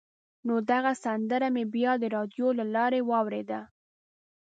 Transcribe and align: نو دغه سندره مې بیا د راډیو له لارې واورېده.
نو 0.47 0.55
دغه 0.71 0.91
سندره 1.03 1.47
مې 1.53 1.63
بیا 1.73 1.91
د 1.99 2.03
راډیو 2.15 2.47
له 2.59 2.65
لارې 2.75 3.01
واورېده. 3.09 3.59